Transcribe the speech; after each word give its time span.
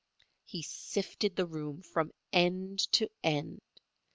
He 0.45 0.63
sifted 0.63 1.35
the 1.35 1.45
room 1.45 1.83
from 1.83 2.11
end 2.33 2.79
to 2.93 3.07
end. 3.23 3.61